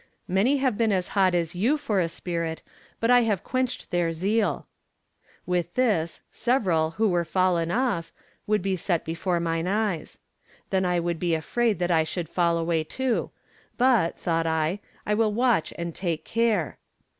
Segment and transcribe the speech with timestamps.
[0.27, 2.63] Many have been as hot as you for a spirit,
[2.99, 4.65] but I have quenched their zeal."
[5.45, 8.11] With this, several, who were fallen off,
[8.47, 10.17] would be set before mine eyes.
[10.71, 13.29] Then I would be afraid that I should fall away, too,
[13.77, 16.79] but, thought I, I will watch and take care.